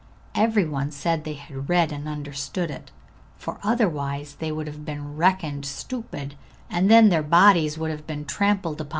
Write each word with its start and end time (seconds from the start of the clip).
Everybody 0.33 0.89
said 0.89 1.25
they 1.25 1.35
had 1.35 1.69
read 1.69 1.91
and 1.91 2.07
understood 2.09 2.71
it, 2.71 2.89
for 3.37 3.59
otherwise 3.61 4.35
they 4.39 4.51
would 4.51 4.65
have 4.65 4.83
been 4.83 5.15
reckoned 5.15 5.63
stupid, 5.63 6.33
and 6.71 6.89
then 6.89 7.09
their 7.09 7.21
bodies 7.21 7.77
would 7.77 7.91
have 7.91 8.07
been 8.07 8.25
trampled 8.25 8.81
upon. 8.81 8.89